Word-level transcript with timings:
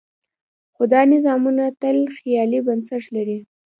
خو 0.75 0.83
دا 0.93 1.01
نظمونه 1.11 1.65
تل 1.81 1.97
خیالي 2.17 2.59
بنسټ 2.67 3.03
لري. 3.15 3.39